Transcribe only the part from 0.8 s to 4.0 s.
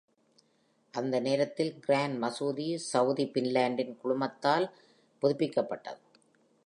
அந்த நேரத்தில் கிராண்ட் மசூதி, சவுதி பின்லாடின்